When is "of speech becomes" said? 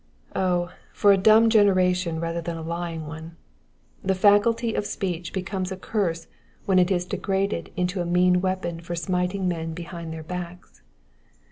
4.73-5.71